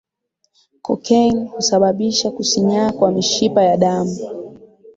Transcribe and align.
Cocaine 0.81 1.43
husababisha 1.55 2.31
kusinyaa 2.31 2.91
kwa 2.91 3.11
mishipa 3.11 3.63
ya 3.63 3.77
damu 3.77 4.15